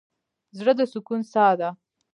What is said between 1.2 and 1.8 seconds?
څاه ده.